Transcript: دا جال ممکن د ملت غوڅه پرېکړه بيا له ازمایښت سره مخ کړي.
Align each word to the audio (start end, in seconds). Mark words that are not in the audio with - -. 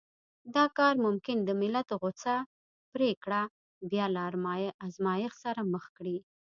دا 0.55 0.63
جال 0.77 0.95
ممکن 1.05 1.37
د 1.43 1.49
ملت 1.61 1.87
غوڅه 1.99 2.35
پرېکړه 2.93 3.41
بيا 3.91 4.05
له 4.15 4.21
ازمایښت 4.87 5.37
سره 5.45 5.61
مخ 5.73 5.85
کړي. 5.97 6.17